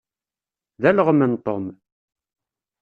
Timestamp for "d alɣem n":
0.81-1.33